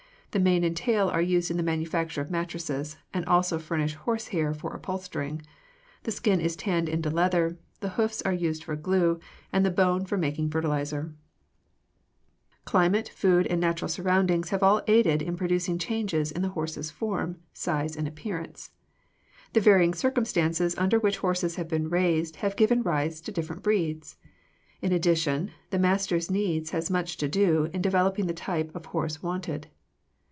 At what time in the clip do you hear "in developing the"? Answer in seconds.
27.73-28.33